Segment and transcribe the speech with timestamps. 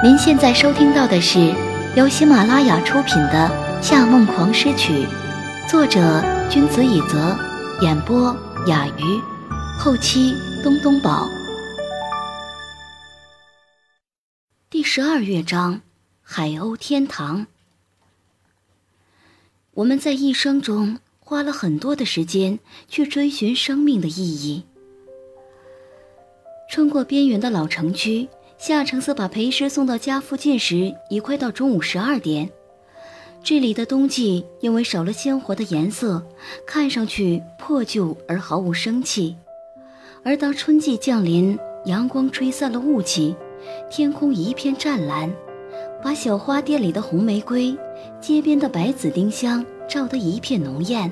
[0.00, 1.52] 您现在收听到的是
[1.96, 3.50] 由喜马拉雅出品的
[3.82, 4.92] 《夏梦狂诗曲》，
[5.68, 7.36] 作者君子以泽，
[7.82, 8.32] 演播
[8.68, 9.20] 雅鱼，
[9.76, 11.28] 后期东东宝。
[14.70, 15.80] 第十二乐章：
[16.22, 17.48] 海鸥天堂。
[19.72, 24.62] 我们在一生中花了很多的时间去追寻生命的意义，
[26.70, 28.28] 穿过边缘的老城区。
[28.58, 32.50] 夏承思把裴师送到家附近时，已快到中午十二点。
[33.40, 36.26] 这里的冬季因为少了鲜活的颜色，
[36.66, 39.36] 看上去破旧而毫无生气。
[40.24, 43.34] 而当春季降临，阳光吹散了雾气，
[43.88, 45.32] 天空一片湛蓝，
[46.02, 47.74] 把小花店里的红玫瑰、
[48.20, 51.10] 街边的白紫丁香照得一片浓艳。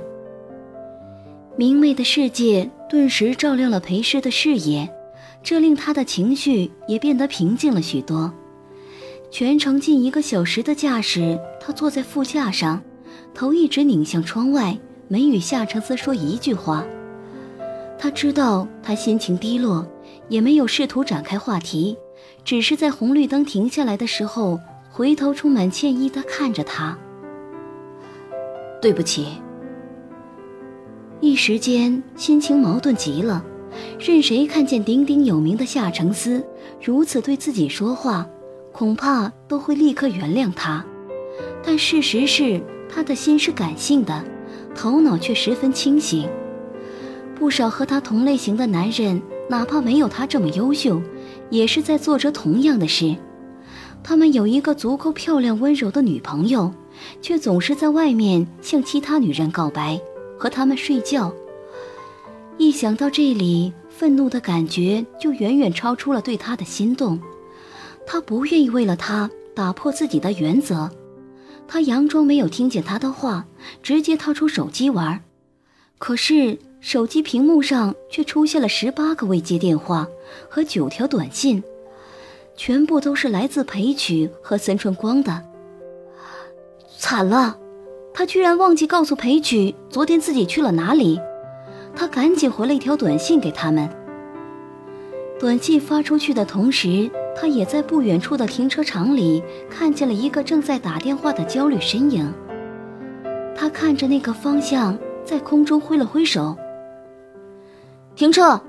[1.56, 4.92] 明媚的世界顿时照亮了裴师的视野。
[5.46, 8.34] 这令他的情绪也变得平静了许多。
[9.30, 12.82] 全程近一个小时的驾驶，他坐在副驾上，
[13.32, 14.76] 头一直拧向窗外，
[15.07, 16.85] 没与夏承思说一句话。
[17.96, 19.87] 他知道他心情低落，
[20.29, 21.96] 也没有试图展开话题，
[22.42, 24.59] 只是在红绿灯停下来的时候，
[24.90, 26.98] 回头充满歉意地看着他。
[28.82, 29.29] 对不起。
[31.20, 33.45] 一时间心情矛盾极了。
[33.99, 36.45] 任谁看见鼎鼎有名的夏承思
[36.82, 38.27] 如此对自己说话，
[38.73, 40.85] 恐怕都会立刻原谅他。
[41.63, 44.24] 但事实是，他的心是感性的，
[44.74, 46.29] 头脑却十分清醒。
[47.35, 51.02] 不少和他同类型的男人，哪怕没有他这么优秀，
[51.51, 53.16] 也是在做着同样的事。
[54.02, 56.73] 他们有一个足够漂亮、温柔的女朋友，
[57.21, 60.01] 却总是在外面向其他女人告白，
[60.38, 61.35] 和他们睡觉。
[62.59, 67.21] 一想到这里，愤怒的感觉就远远超出了对他的心动。
[68.06, 70.91] 他不愿意为了他打破自己的原则。
[71.69, 73.44] 他佯装没有听见他的话，
[73.82, 75.22] 直接掏出手机玩。
[75.98, 80.06] 可是手机屏幕上却出现了十八个未接电话
[80.48, 81.62] 和九条短信，
[82.56, 85.42] 全部都是来自裴曲和森春光的。
[86.98, 87.59] 惨了，
[88.14, 91.20] 他居然忘记告诉裴曲昨天自己去了哪里。
[91.96, 93.88] 他赶紧回了一条短信给他们。
[95.38, 102.32] 短信发出去的同时，他也在不远处的停车场里看见了一个正在打电话的焦虑身影。
[103.54, 106.54] 他看着那个方向，在空中挥了挥手
[108.14, 108.60] ：“停车，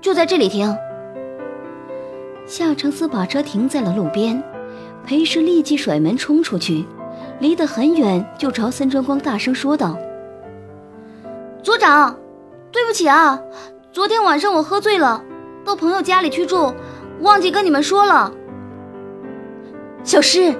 [0.00, 0.74] 就在这里停。”
[2.46, 4.42] 夏承思把车停在了路边，
[5.04, 6.84] 裴氏立即甩门冲出去，
[7.40, 9.98] 离得很远，就朝森川光大声说道
[11.62, 12.14] ：“组长。”
[12.70, 13.40] 对不起啊，
[13.92, 15.22] 昨天晚上我喝醉了，
[15.64, 16.72] 到朋友家里去住，
[17.20, 18.32] 忘记跟你们说了。
[20.04, 20.54] 小诗，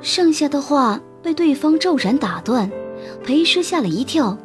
[0.00, 2.70] 剩下的话被对方骤然打断，
[3.24, 4.36] 裴师吓了一跳，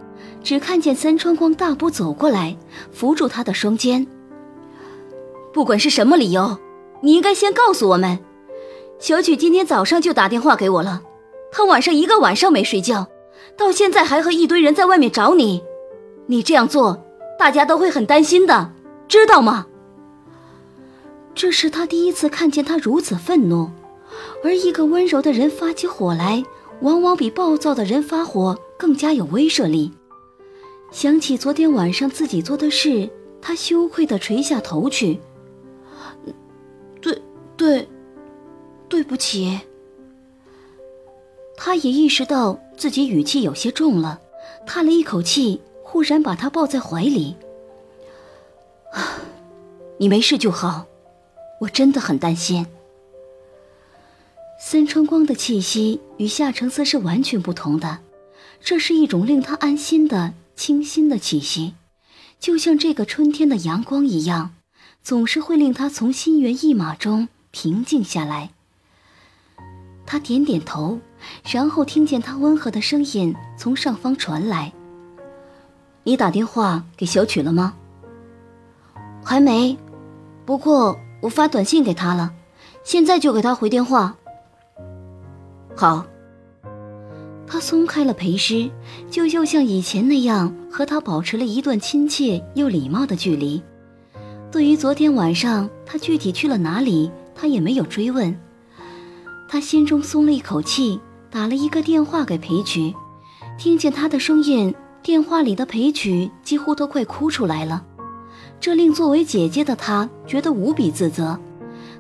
[0.43, 2.55] 只看见三川光大步走过来，
[2.91, 4.05] 扶住他的双肩。
[5.53, 6.57] 不管是什么理由，
[7.01, 8.19] 你应该先告诉我们。
[8.99, 11.01] 小曲今天早上就打电话给我了，
[11.51, 13.07] 他晚上一个晚上没睡觉。
[13.57, 15.63] 到现在还和一堆人在外面找你，
[16.27, 17.05] 你这样做，
[17.39, 18.71] 大家都会很担心的，
[19.07, 19.67] 知道吗？
[21.33, 23.69] 这是他第一次看见他如此愤怒，
[24.43, 26.43] 而一个温柔的人发起火来，
[26.81, 29.91] 往往比暴躁的人发火更加有威慑力。
[30.91, 33.09] 想起昨天晚上自己做的事，
[33.41, 35.19] 他羞愧地垂下头去。
[37.01, 37.21] 对，
[37.57, 37.87] 对，
[38.87, 39.59] 对不起。
[41.57, 44.19] 他也意识到自己语气有些重了，
[44.65, 47.35] 叹了一口气，忽然把他抱在怀里。
[48.91, 49.19] 啊，
[49.97, 50.85] 你没事就好，
[51.61, 52.65] 我真的很担心。
[54.59, 57.99] 森春光的气息与夏橙色是完全不同的，
[58.61, 61.73] 这是一种令他安心的清新的气息，
[62.39, 64.53] 就像这个春天的阳光一样，
[65.03, 68.51] 总是会令他从心猿意马中平静下来。
[70.05, 70.99] 他点点头。
[71.49, 74.71] 然后听见他温和的声音从上方传来
[76.03, 77.73] ：“你打电话给小曲了吗
[79.23, 79.77] ？”“还没，
[80.45, 82.33] 不过我发短信给他了，
[82.83, 84.15] 现在就给他回电话。
[85.75, 86.05] ”“好。”
[87.47, 88.69] 他松开了裴师，
[89.09, 93.61] 就又像以前那样和他保持了一段亲切又礼貌的距离。
[94.51, 98.35] 对于昨天晚上他具体去了哪里，他也没有追问。
[99.47, 100.99] 他心中松了一口气。
[101.35, 102.95] 打了一个电话给裴曲，
[103.57, 104.73] 听见他的声音，
[105.03, 107.83] 电话里的裴曲几乎都快哭出来了，
[108.57, 111.37] 这令作为姐姐的她觉得无比自责。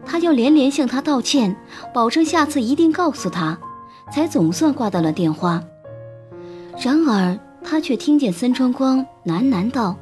[0.05, 1.53] 他要连连向他道歉，
[1.93, 3.59] 保证下次一定告诉他，
[4.09, 5.61] 才总算挂断了电话。
[6.79, 9.97] 然而，他却听见森川光喃喃道：“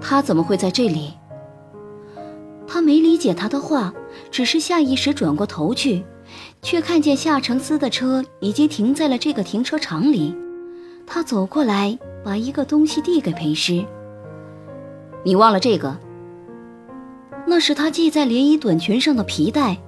[0.00, 1.14] 他怎么会在这里？”
[2.64, 3.92] 他没理解他的话，
[4.30, 6.04] 只是下意识转过头去，
[6.66, 10.34] 却看见夏承思的车已经停在了这个停车场里。
[11.06, 13.84] 他走过来，把一个东西递给裴师
[15.24, 15.96] ：“你忘了这个？”
[17.46, 19.78] 那是他系在连衣短裙上的皮带。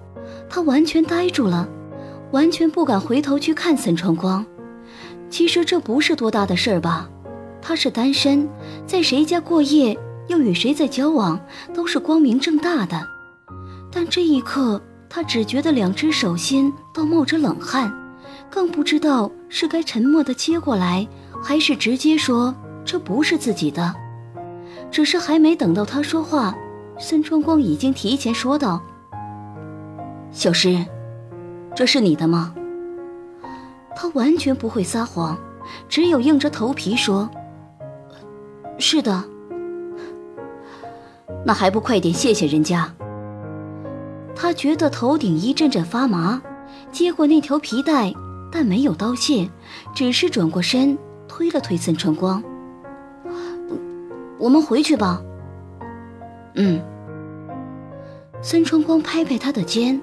[0.49, 1.69] 他完全呆住了，
[2.31, 4.47] 完全不敢回头去看森川光。
[5.29, 7.11] 其实这不是多大的事儿吧？
[7.61, 8.49] 他是单身，
[8.87, 9.99] 在谁家过夜，
[10.29, 11.41] 又与谁在交往，
[11.75, 13.05] 都是光明正大的。
[13.91, 17.93] 但这一刻，他只觉得两只手心都冒着冷汗，
[18.51, 21.07] 更不知道是该沉默地接过来，
[21.43, 23.95] 还是直接说这不是自己的。
[24.91, 26.55] 只是还没等到他说话，
[26.99, 28.81] 孙春光已经提前说道
[30.33, 30.85] ：“小诗，
[31.75, 32.55] 这是你的吗？”
[33.95, 35.37] 他完全不会撒谎，
[35.89, 37.29] 只有硬着头皮说
[38.79, 39.25] ：“是的。”
[41.45, 42.93] 那还不快点谢谢人家？
[44.41, 46.41] 他觉得头顶一阵阵发麻，
[46.93, 48.15] 接过那条皮带，
[48.53, 49.51] 但没有道谢，
[49.93, 50.97] 只是转过身
[51.27, 52.41] 推了推孙春光
[54.39, 55.21] ：“我们回去吧。”
[56.55, 56.81] 嗯。
[58.41, 60.01] 孙春光拍拍他的肩，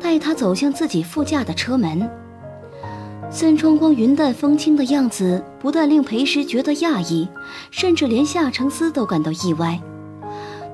[0.00, 2.10] 带他走向自己副驾的车门。
[3.30, 7.28] 孙春光云淡风轻的样子，不但令裴时觉得讶异，
[7.70, 9.78] 甚至连夏承思都感到意外。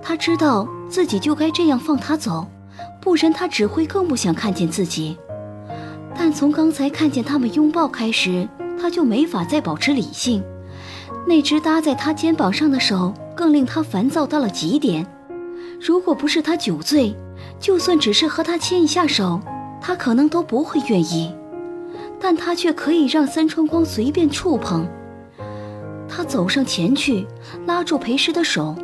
[0.01, 2.47] 他知道自己就该这样放他走，
[3.01, 5.17] 不然他只会更不想看见自己。
[6.15, 8.47] 但从刚才看见他们拥抱开始，
[8.81, 10.43] 他就没法再保持理性。
[11.27, 15.07] 那只搭在他肩膀上的手，更令他烦躁到了极点。
[15.81, 17.15] 如果不是他酒醉，
[17.59, 19.41] 就算只是和他牵一下手，
[19.81, 21.35] 他可能都不会愿意。
[22.21, 24.87] 但他却可以让三春光随便触碰。
[26.07, 27.27] 他走上前去，
[27.67, 28.75] 拉住裴师的手。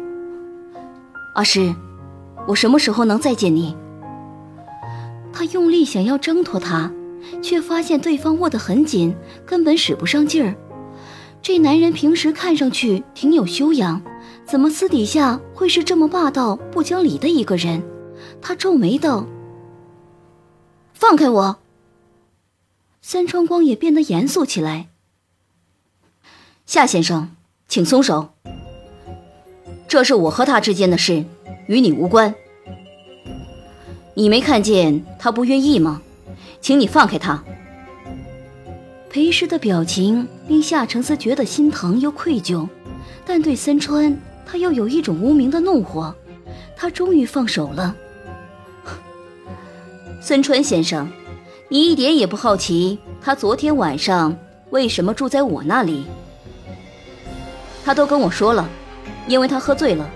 [1.35, 1.75] 阿诗，
[2.47, 3.77] 我什么时候能再见你？
[5.38, 6.91] 他用力想要挣脱他，
[7.43, 10.56] 却发现对方握得很紧，根本使不上劲儿。
[11.43, 14.00] 这男人平时看上去挺有修养，
[14.47, 17.83] 怎么私底下会是这么霸道不讲理的一个人？
[18.41, 19.27] 他皱眉道
[20.94, 21.59] ：“放开我！”
[23.03, 24.88] 三川光也变得严肃起来。
[26.65, 27.29] 夏先生，
[27.69, 28.31] 请松手。
[29.87, 31.27] 这是我和他之间的事，
[31.67, 32.35] 与你无关。
[34.19, 36.01] 你没看见他不愿意吗？
[36.63, 37.45] 请你放开他。
[39.11, 42.67] 裴师的表情令夏承思觉得心疼又愧疚，
[43.27, 44.17] 但对森川，
[44.47, 46.15] 他又有一种无名的怒火。
[46.75, 47.95] 他终于放手了。
[50.23, 51.07] 森川先生。
[51.69, 54.37] 你一点也不好奇他昨天晚上
[54.71, 56.07] 为什么住在我那里？
[57.85, 58.67] 他都跟我说了，
[59.29, 60.09] 因为他喝醉了。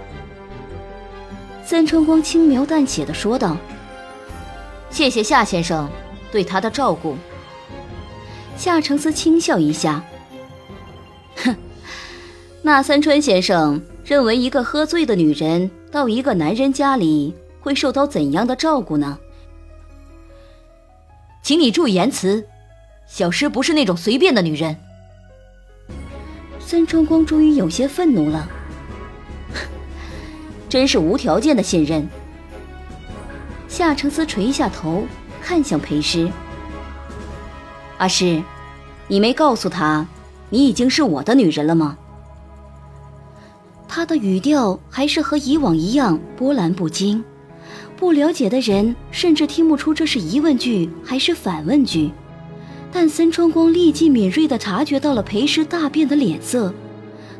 [1.67, 3.56] 三川光轻描淡写的说道
[4.90, 5.88] ：“谢谢夏先生
[6.31, 7.16] 对他的照顾。”
[8.56, 10.04] 夏承思轻笑一下
[11.37, 11.56] ：“哼，
[12.60, 19.19] 那三春先生认为一个喝醉的女人到一个男人家里会受到怎样的照顾呢？”
[21.43, 22.46] 请你注意言辞，
[23.08, 24.76] 小诗不是那种随便的女人。
[26.58, 28.46] 孙春光终于有些愤怒了，
[30.69, 32.06] 真是无条件的信任。
[33.70, 35.05] 夏承思垂下头，
[35.41, 36.29] 看向裴师
[37.98, 38.43] ：“阿诗，
[39.06, 40.05] 你没告诉他，
[40.48, 41.96] 你已经是我的女人了吗？”
[43.86, 47.22] 他的语调还是和以往一样波澜不惊。
[47.96, 52.10] 不了解的人甚至听不出这是疑问句还是反问句，
[52.91, 56.74] 但森川光立即敏锐地察觉到了裴师大变的脸色，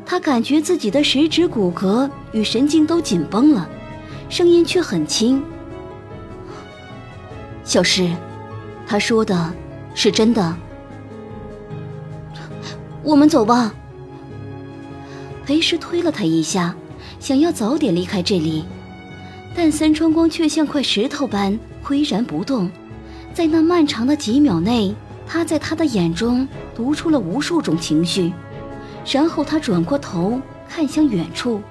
[0.05, 3.67] 他感觉自己的十指骨骼与神经都紧绷了，
[4.29, 5.43] 声音却很轻
[7.63, 8.09] ：“小诗，
[8.87, 9.53] 他说的
[9.93, 10.55] 是真的。
[13.03, 13.73] 我们走吧。”
[15.45, 16.75] 裴师推了他一下，
[17.19, 18.63] 想要早点离开这里。
[19.55, 22.69] 但三川光却像块石头般岿然不动，
[23.33, 24.95] 在那漫长的几秒内，
[25.27, 28.31] 他在他的眼中读出了无数种情绪，
[29.11, 30.39] 然后他转过头
[30.69, 31.61] 看向远处，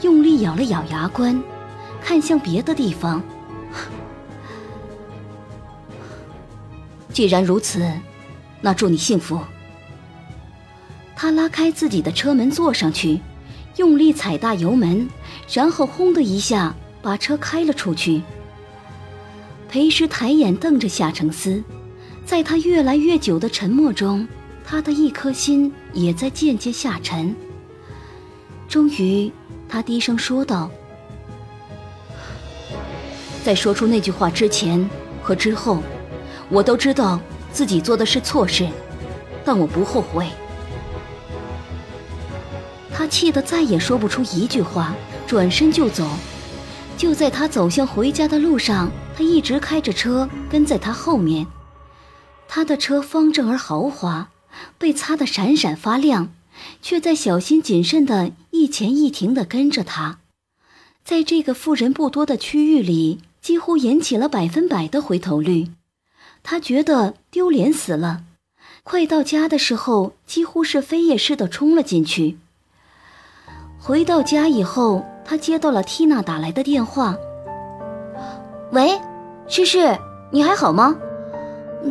[0.00, 1.40] 用力咬了咬牙关，
[2.02, 3.22] 看向别的地方。
[7.20, 7.86] 既然如此，
[8.62, 9.38] 那祝你幸福。
[11.14, 13.20] 他拉开自己的车门坐上去，
[13.76, 15.06] 用力踩大油门，
[15.52, 16.74] 然后轰的一下。
[17.02, 18.22] 把车开了出去，
[19.68, 21.62] 裴时抬眼瞪着夏承思，
[22.24, 24.26] 在他越来越久的沉默中，
[24.64, 27.36] 他的一颗心也在渐渐下沉。
[28.66, 29.30] 终于，
[29.68, 30.70] 他低声说道
[33.44, 34.88] ：“在说出那句话之前
[35.22, 35.82] 和之后，
[36.50, 37.20] 我都知道
[37.52, 38.68] 自己做的是错事，
[39.44, 40.28] 但我不后悔。”
[42.92, 44.94] 他气得再也说不出一句话，
[45.26, 46.06] 转身就走。
[46.98, 51.46] 就在他走向回家的路上，他一直开着车跟在他后面。
[52.46, 54.28] 他的车方正而豪华，
[54.76, 56.30] 被擦得闪闪发亮，
[56.82, 60.18] 却在小心谨慎的一前一停的跟着他。
[61.02, 65.68] 在这个富人不多的区域里，几乎引起了百分百的回头率。
[66.42, 68.22] 他觉得丢脸死了。
[68.82, 72.38] 快到家的时候，几乎是飞也似的冲了进去。
[73.78, 75.04] 回到家以后。
[75.22, 77.14] 他接到了缇娜打来的电话。
[78.72, 79.00] 喂，
[79.46, 79.96] 诗诗，
[80.32, 80.96] 你还好吗？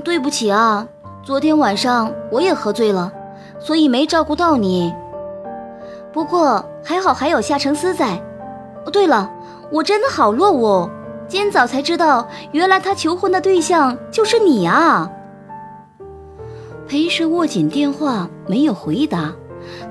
[0.04, 0.86] 对不起啊，
[1.24, 3.10] 昨天晚上我也喝醉了，
[3.58, 4.94] 所以没照顾到你。
[6.12, 8.22] 不过还好还有夏承思在。
[8.86, 9.32] 哦，对了，
[9.72, 10.90] 我真的好落伍，
[11.30, 15.10] 今早才知道，原来他求婚的对象就是你啊。
[16.88, 19.32] 裴氏握紧电话，没有回答。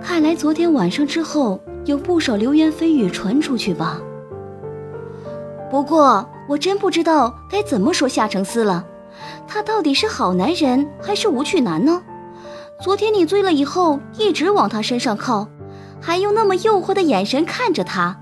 [0.02, 1.58] 看来昨天晚上之后。
[1.84, 3.98] 有不少流言蜚语传出去吧。
[5.70, 8.84] 不过我真不知道该怎么说夏承思了，
[9.46, 12.02] 他到底是好男人还是无趣男呢？
[12.82, 15.48] 昨天你醉了以后，一直往他身上靠，
[15.98, 18.14] 还用那么诱惑的眼神看着他。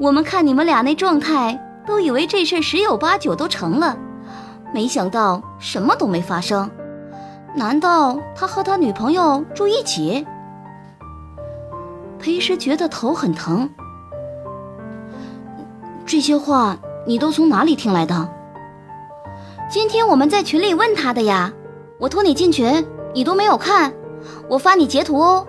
[0.00, 3.96] 我们看你们俩那状态，都以为这事十有八九都成了，
[4.72, 6.70] 没想到什么都没发生。
[7.54, 10.26] 难道他和他女朋友住一起？
[12.18, 13.68] 裴师觉得头很疼。
[16.06, 18.28] 这些话你都从哪里听来的？
[19.70, 21.52] 今天我们在群里问他的呀。
[21.98, 23.92] 我拖你进群，你都没有看，
[24.48, 25.46] 我发你截图哦。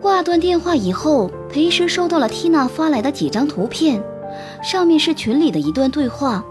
[0.00, 4.02] 挂断电话以后，裴师收到了缇娜发来的几张图片，
[4.62, 6.44] 上面是群里的一段对话。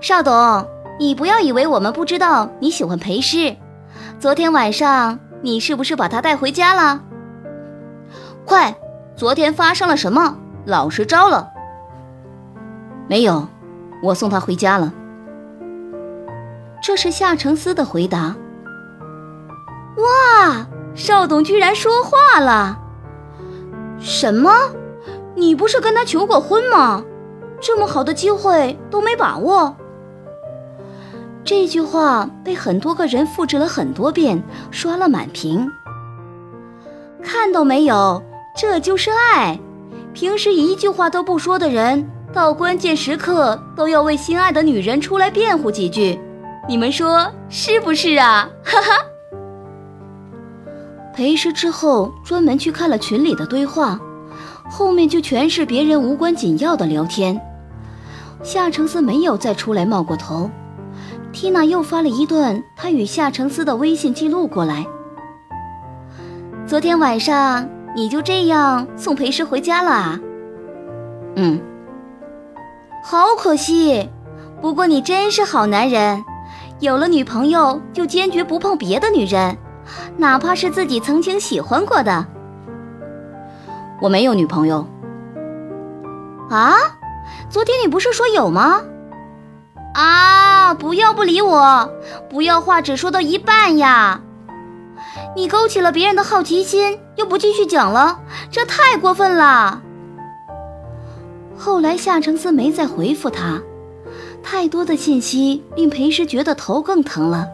[0.00, 0.66] 邵董，
[0.98, 3.56] 你不要以为我们不知道你喜欢裴师，
[4.18, 5.18] 昨天晚上。
[5.42, 7.02] 你是不是把他带回家了？
[8.46, 8.74] 快，
[9.14, 10.38] 昨天发生了什么？
[10.64, 11.50] 老实招了。
[13.06, 13.46] 没有，
[14.02, 14.90] 我送他回家了。
[16.82, 18.34] 这是夏承思的回答。
[19.98, 22.78] 哇，邵董居然说话了！
[24.00, 24.50] 什么？
[25.34, 27.02] 你不是跟他求过婚吗？
[27.60, 29.74] 这么好的机会都没把握？
[31.44, 35.70] 这句话被很多个人复制了很多遍，刷了满屏。
[37.22, 38.22] 看到没有？
[38.56, 39.58] 这就是爱。
[40.12, 46.20] 平时一句话都不说的人，到关键时刻都要为心爱的女人出来辩护几句。
[46.68, 48.48] 你们说是不是啊？
[48.62, 49.04] 哈哈。
[51.14, 54.00] 裴师之后专门去看了群里的对话，
[54.68, 57.40] 后面就全是别人无关紧要的聊天。
[58.42, 60.50] 夏承思没有再出来冒过头。
[61.32, 64.86] 缇娜又发了一段她与夏承思的微信记录过来。
[66.66, 70.20] 昨天晚上你就这样送裴诗回家了啊？
[71.36, 71.60] 嗯，
[73.02, 74.08] 好可惜。
[74.60, 76.24] 不过你真是好男人，
[76.80, 79.56] 有了女朋友就坚决不碰别的女人，
[80.16, 82.26] 哪怕是自己曾经喜欢过的。
[84.04, 84.86] 我没有女朋友。
[86.50, 86.74] 啊？
[87.48, 88.82] 昨天你不是说有吗？
[89.94, 90.74] 啊！
[90.74, 91.90] 不要不理我，
[92.28, 94.20] 不要话只说到一半呀！
[95.34, 98.20] 你勾起了别人的好奇心，又不继续讲了，
[98.50, 99.80] 这太过分了。
[101.56, 103.62] 后来夏承思没再回复他，
[104.42, 107.48] 太多的信息令裴时觉得头更疼了。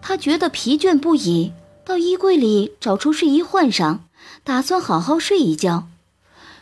[0.00, 1.52] 他觉得疲倦不已，
[1.84, 4.04] 到衣柜里找出睡衣换上，
[4.44, 5.86] 打算好好睡一觉。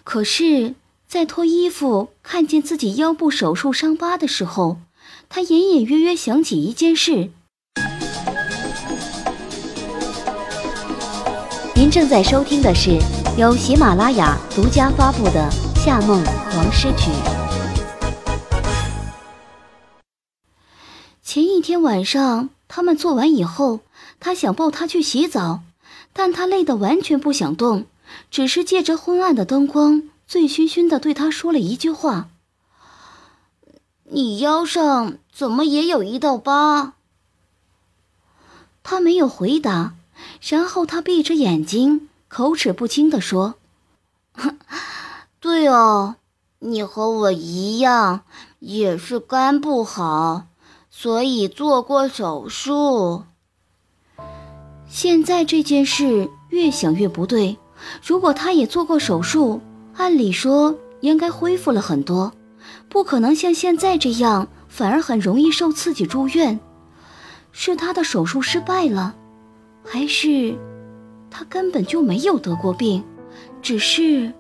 [0.05, 0.75] 可是，
[1.09, 4.79] 在脱衣服看见自己腰部手术伤疤的时候，
[5.29, 7.31] 他隐隐约约想起一件事。
[11.75, 12.99] 您正在收听的是
[13.39, 15.51] 由喜马拉雅独家发布的
[15.83, 16.23] 《夏梦
[16.55, 17.11] 王诗曲》。
[21.23, 23.81] 前一天晚上，他们做完以后，
[24.19, 25.61] 他想抱她去洗澡，
[26.13, 27.87] 但他累得完全不想动，
[28.31, 32.29] 只是借着昏暗的灯光，醉醺醺的对他说了一句话。
[34.05, 36.95] 你腰上怎么也有一道疤？
[38.83, 39.95] 他没有回答，
[40.49, 43.55] 然后他闭着眼睛，口齿不清地说
[45.39, 46.17] ：“对哦，
[46.59, 48.23] 你和我一样，
[48.59, 50.47] 也是肝不好，
[50.91, 53.25] 所以做过手术。
[54.91, 57.57] 现在这件事越想越不对。
[58.05, 59.61] 如果他也做过手术，
[59.95, 62.33] 按理说应该恢复了很多，
[62.89, 66.59] 不可能像现在这样，反而很容易受刺激住院。
[67.53, 69.15] 是他的手术失败了，
[69.85, 70.59] 还是
[71.31, 73.05] 他根本就没有得过病，
[73.63, 74.33] 只是……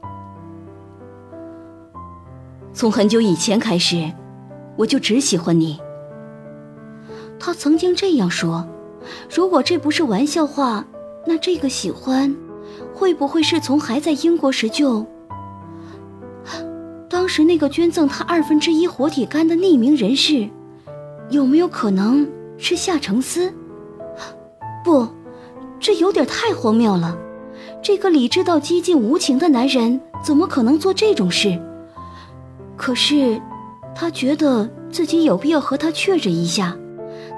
[2.75, 4.11] 从很久以前开始，
[4.76, 5.80] 我就只喜欢你。
[7.38, 8.69] 他曾经这样说。
[9.35, 10.85] 如果这不是玩笑话，
[11.26, 12.35] 那这个喜欢，
[12.95, 15.07] 会不会是从还在英国时就……
[17.09, 20.49] 当时那个捐赠他二分之一活体肝的匿名人士，
[21.28, 22.26] 有没有可能
[22.57, 23.52] 是夏承思？
[24.85, 25.07] 不，
[25.78, 27.16] 这有点太荒谬了。
[27.83, 31.61] 这个理智到激进无情的男人，怎么可能做这种事？
[32.76, 33.40] 可是，
[33.95, 36.76] 他觉得自己有必要和他确认一下，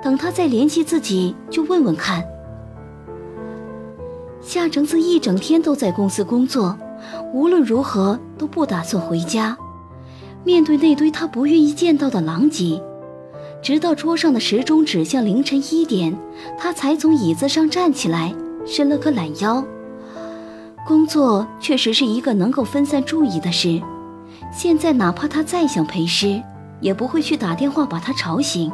[0.02, 2.25] 等他再联系自己，就问问看。
[4.40, 6.76] 夏承思一整天都在公司工作，
[7.32, 9.56] 无论如何都不打算回家。
[10.44, 12.82] 面对那堆他不愿意见到的狼藉，
[13.62, 16.18] 直到桌上的时钟指向凌晨一点，
[16.59, 18.35] 他才从椅子上站起来，
[18.66, 19.64] 伸了个懒腰。
[20.85, 23.80] 工作确实是一个能够分散注意的事。
[24.52, 26.42] 现在哪怕他再想陪师，
[26.80, 28.73] 也不会去打电话把他吵醒。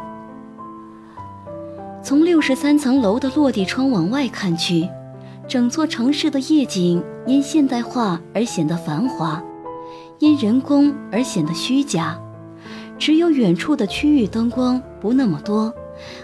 [2.09, 4.89] 从六十三层楼的落地窗往外看去，
[5.47, 9.45] 整座城市的夜景因现代化而显得繁华，
[10.19, 12.19] 因人工而显得虚假。
[12.99, 15.71] 只有远处的区域灯光不那么多，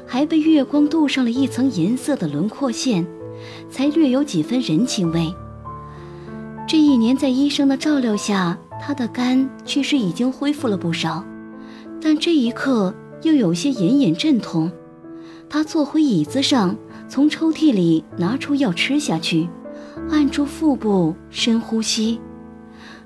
[0.06, 3.06] 还被月光镀上了一层银色的轮廓线，
[3.68, 5.30] 才略有几分人情味。
[6.66, 8.58] 这一年在医生的照料下。
[8.80, 11.22] 他的肝确实已经恢复了不少，
[12.00, 14.72] 但这一刻又有些隐隐阵痛。
[15.54, 16.76] 他坐回椅子上，
[17.08, 19.48] 从抽屉里拿出药吃下去，
[20.10, 22.18] 按住腹部，深呼吸。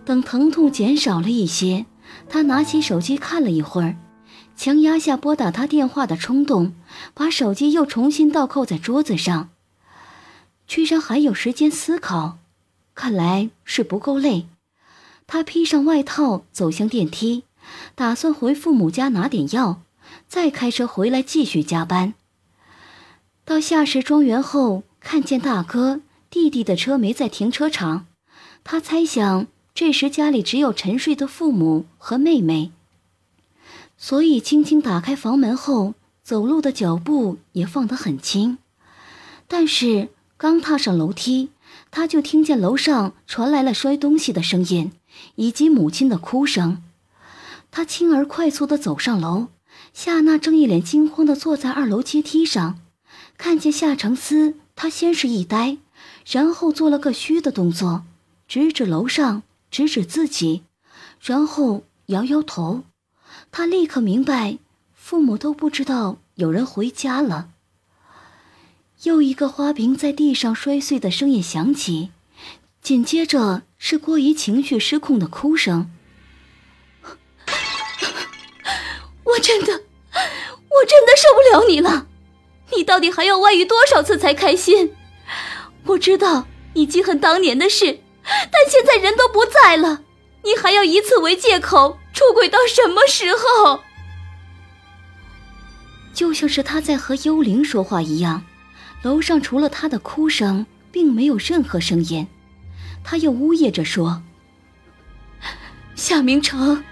[0.03, 1.85] 等疼痛减少了一些，
[2.27, 3.99] 他拿起手机看了一会儿，
[4.57, 6.73] 强压下拨打他电话的冲动，
[7.13, 9.51] 把手机又重新倒扣在桌子上。
[10.67, 12.39] 居然还有时间思考，
[12.95, 14.47] 看来是不够累。
[15.27, 17.45] 他披上外套，走向电梯，
[17.95, 19.83] 打算回父母家拿点药，
[20.27, 22.15] 再开车回来继续加班。
[23.49, 28.05] 到夏氏庄园后，看见大哥、弟弟的车没在停车场，
[28.63, 32.73] 他猜想这时家里只有沉睡的父母和妹妹，
[33.97, 38.59] 所以轻轻打开房门后，走路的脚步也放得很轻。
[39.47, 41.49] 但是刚踏上楼梯，
[41.91, 44.93] 他就听见楼上传来了摔东西的声音。
[45.37, 46.83] 以及母亲的哭声，
[47.71, 49.49] 他轻而快速地走上楼。
[49.95, 52.79] 夏娜正一脸惊慌地坐在二楼阶梯上，
[53.39, 55.79] 看见夏承思，他先是一呆，
[56.27, 58.05] 然后做了个虚的动作，
[58.47, 60.65] 指指楼上，指指自己，
[61.23, 62.83] 然后摇摇头。
[63.51, 64.59] 他立刻明白，
[64.93, 67.51] 父母都不知道有人回家了。
[69.05, 72.11] 又一个花瓶在地上摔碎的声音响起，
[72.83, 73.63] 紧接着。
[73.81, 75.89] 是郭姨情绪失控的哭声。
[79.23, 82.09] 我真的，我真的受不了你了！
[82.77, 84.95] 你到底还要外遇多少次才开心？
[85.85, 90.03] 我知道你记恨当年的事，但现在人都不在了，
[90.45, 93.81] 你还要以此为借口出轨到什么时候？
[96.13, 98.45] 就像是他在和幽灵说话一样，
[99.03, 102.27] 楼上除了他的哭声，并没有任何声音。
[103.05, 104.23] 他又呜咽着说
[105.95, 106.85] ：“夏明成，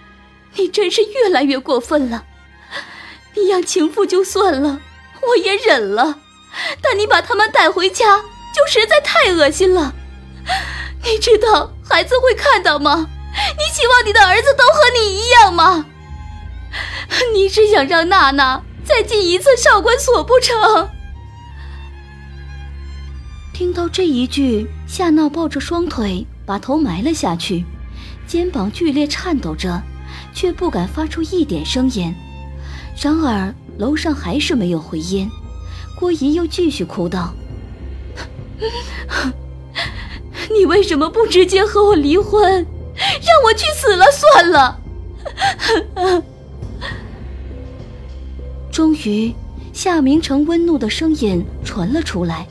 [0.54, 2.24] 你真是越来越过分了。
[3.34, 4.80] 你养情妇就算了，
[5.28, 6.18] 我也忍了，
[6.80, 8.18] 但你把他们带回家，
[8.54, 9.94] 就实在太恶心了。
[11.04, 13.08] 你知道孩子会看到吗？
[13.58, 15.86] 你希望你的儿子都和你一样吗？
[17.32, 20.90] 你是想让娜娜再进一次少管所不成？”
[23.52, 27.64] 听到这一句，夏娜抱着双腿，把头埋了下去，
[28.26, 29.82] 肩膀剧烈颤抖着，
[30.34, 32.14] 却不敢发出一点声音。
[33.00, 35.30] 然而楼上还是没有回音，
[35.98, 37.34] 郭姨又继续哭道
[40.50, 42.42] ：“你为什么不直接和我离婚，
[42.94, 44.80] 让我去死了算了？”
[48.72, 49.34] 终于，
[49.72, 52.46] 夏明成温怒的声音传了出来。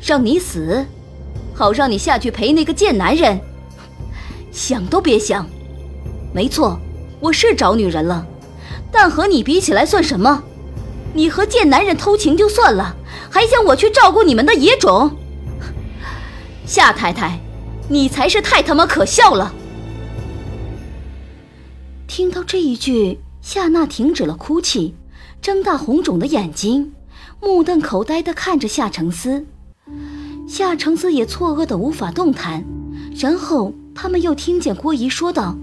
[0.00, 0.84] 让你死，
[1.54, 3.38] 好让你下去陪那个贱男人。
[4.50, 5.46] 想都别想。
[6.32, 6.78] 没错，
[7.20, 8.26] 我是找女人了，
[8.90, 10.42] 但和你比起来算什么？
[11.14, 12.96] 你和贱男人偷情就算了，
[13.30, 15.16] 还想我去照顾你们的野种？
[16.66, 17.40] 夏太太，
[17.88, 19.52] 你才是太他妈可笑了！
[22.06, 24.94] 听到这一句，夏娜停止了哭泣，
[25.40, 26.92] 睁大红肿的眼睛，
[27.40, 29.46] 目瞪口呆的看着夏承思。
[30.46, 32.64] 夏承思也错愕的无法动弹。
[33.16, 35.56] 然后他们又听见郭姨说道：“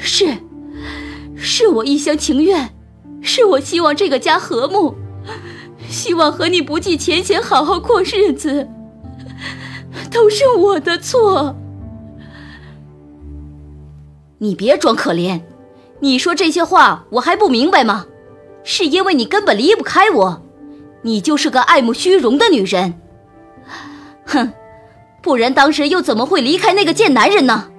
[0.00, 0.36] 是，
[1.36, 2.74] 是我一厢情愿，
[3.20, 4.94] 是我希望这个家和睦，
[5.88, 8.68] 希望和你不计前嫌，好好过日子，
[10.10, 11.54] 都是我的错。”
[14.38, 15.40] 你别装可怜，
[16.00, 18.06] 你说这些话我还不明白吗？
[18.64, 20.42] 是因为你根本离不开我，
[21.02, 23.00] 你就是个爱慕虚荣的女人。
[24.26, 24.52] 哼，
[25.22, 27.70] 不然当时又怎么会离开那个贱男人呢？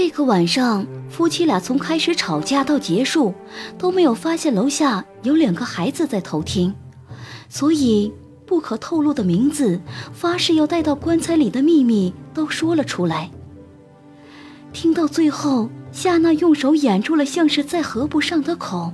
[0.00, 3.34] 这个晚上，夫妻俩从开始吵架到结束，
[3.76, 6.72] 都没有发现楼下有两个孩子在偷听，
[7.48, 8.12] 所以
[8.46, 9.80] 不可透露的名字、
[10.12, 13.28] 发誓要带到棺材里的秘密都说了出来。
[14.72, 18.92] 听到最后，夏娜用手掩住了像是再合不上的口。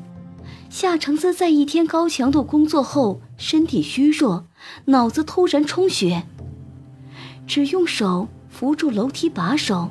[0.71, 4.47] 夏承思在一天高强度工作后，身体虚弱，
[4.87, 6.23] 脑子突然充血，
[7.47, 9.91] 只用手扶住楼梯把手，